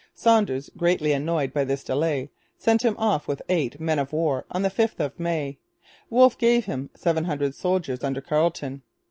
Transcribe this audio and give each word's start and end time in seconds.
Saunders, 0.15 0.71
greatly 0.75 1.11
annoyed 1.11 1.53
by 1.53 1.63
this 1.63 1.83
delay, 1.83 2.31
sent 2.57 2.81
him 2.83 2.95
off 2.97 3.27
with 3.27 3.39
eight 3.49 3.79
men 3.79 3.99
of 3.99 4.11
war 4.11 4.45
on 4.49 4.63
the 4.63 4.71
5th 4.71 4.99
of 4.99 5.19
May. 5.19 5.59
Wolfe 6.09 6.39
gave 6.39 6.65
him 6.65 6.89
seven 6.95 7.25
hundred 7.25 7.53
soldiers 7.53 8.03
under 8.03 8.19
Carleton. 8.19 8.81